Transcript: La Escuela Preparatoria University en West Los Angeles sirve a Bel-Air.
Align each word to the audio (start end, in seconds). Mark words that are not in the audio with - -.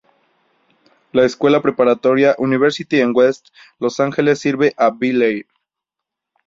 La 1.11 1.25
Escuela 1.25 1.61
Preparatoria 1.61 2.33
University 2.39 3.01
en 3.01 3.15
West 3.15 3.49
Los 3.77 3.99
Angeles 3.99 4.39
sirve 4.39 4.73
a 4.75 4.89
Bel-Air. 4.89 5.45